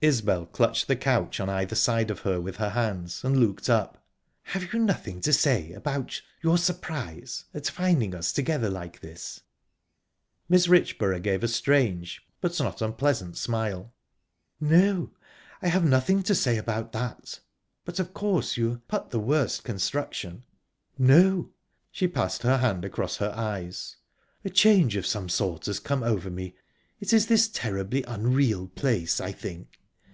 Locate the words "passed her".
22.06-22.58